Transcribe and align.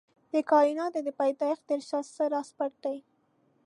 د 0.33 0.35
کائناتو 0.51 0.99
د 1.03 1.09
پيدايښت 1.19 1.63
تر 1.69 1.79
شا 1.87 1.99
څه 2.15 2.23
راز 2.33 2.49
پټ 2.57 2.73
دی؟ 2.83 2.97